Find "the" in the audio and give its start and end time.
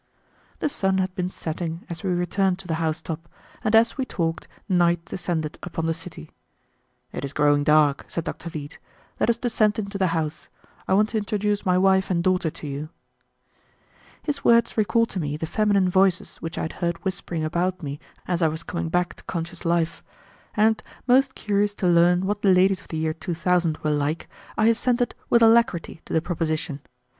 0.61-0.67, 2.67-2.73, 5.85-5.93, 9.99-10.07, 15.37-15.45, 22.41-22.49, 22.87-22.97, 26.13-26.23